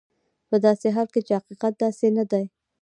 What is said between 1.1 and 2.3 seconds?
کې چې حقیقت داسې نه